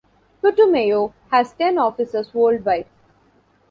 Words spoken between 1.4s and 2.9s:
ten offices worldwide.